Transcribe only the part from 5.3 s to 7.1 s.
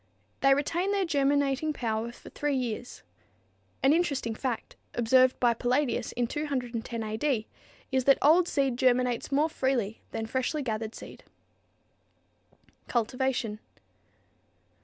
by Palladius in 210